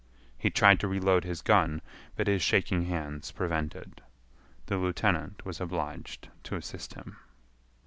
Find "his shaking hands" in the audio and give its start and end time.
2.25-3.31